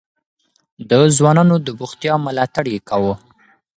[0.89, 3.15] د ځوانانو د بوختيا ملاتړ يې کاوه.